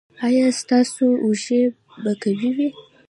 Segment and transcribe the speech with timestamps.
[0.25, 1.61] ایا ستاسو اوږې
[2.01, 2.69] به قوي وي؟